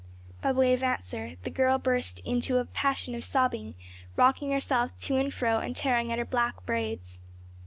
[0.41, 3.75] By way of answer the girl burst into a passion of sobbing,
[4.15, 7.19] rocking herself to and fro and tearing at her black braids.